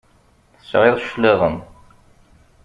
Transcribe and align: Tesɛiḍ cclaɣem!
Tesɛiḍ 0.57 0.97
cclaɣem! 1.05 1.57